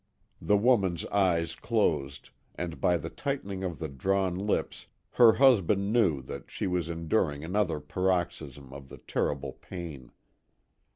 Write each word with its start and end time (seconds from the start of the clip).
The 0.41 0.57
woman's 0.57 1.05
eyes 1.11 1.53
closed, 1.55 2.31
and 2.55 2.81
by 2.81 2.97
the 2.97 3.11
tightening 3.11 3.63
of 3.63 3.77
the 3.77 3.87
drawn 3.87 4.35
lips 4.35 4.87
her 5.11 5.33
husband 5.33 5.93
knew 5.93 6.23
that 6.23 6.49
she 6.49 6.65
was 6.65 6.89
enduring 6.89 7.43
another 7.43 7.79
paroxysm 7.79 8.73
of 8.73 8.89
the 8.89 8.97
terrible 8.97 9.53
pain. 9.53 10.11